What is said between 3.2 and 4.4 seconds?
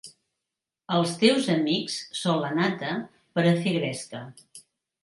per a fer gresca.